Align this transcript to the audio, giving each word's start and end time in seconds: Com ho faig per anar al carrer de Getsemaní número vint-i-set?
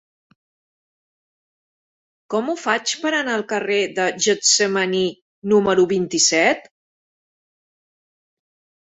Com 2.35 2.49
ho 2.49 2.57
faig 2.63 2.95
per 3.05 3.13
anar 3.19 3.37
al 3.41 3.45
carrer 3.53 3.79
de 4.01 4.09
Getsemaní 4.27 5.05
número 5.55 5.89
vint-i-set? 5.97 6.69